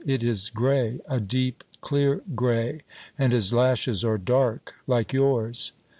It 0.03 0.23
is 0.23 0.49
grey, 0.49 0.99
a 1.07 1.19
deep 1.19 1.63
clear 1.79 2.23
grey, 2.33 2.81
and 3.19 3.31
his 3.31 3.53
lashes 3.53 4.03
are 4.03 4.17
dark, 4.17 4.73
like 4.87 5.13
yours. 5.13 5.73